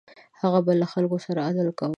[0.41, 1.89] هغه به له خلکو سره عدل کاوه.